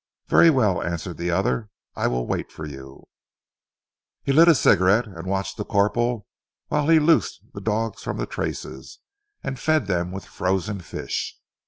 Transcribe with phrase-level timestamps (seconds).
[0.29, 1.69] "Very well," answered the other.
[1.95, 3.03] "I will wait for you!"
[4.23, 6.25] He lit a cigarette and watched the corporal
[6.71, 8.97] whilst he loosed the dogs from the traces,
[9.43, 11.37] and fed them with frozen fish.